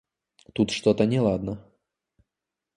Тут 0.55 0.71
что-то 0.71 1.05
неладно. 1.05 1.63